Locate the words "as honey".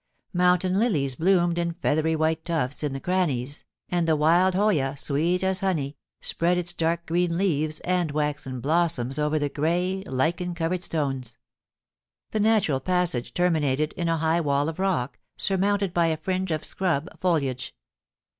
5.43-5.95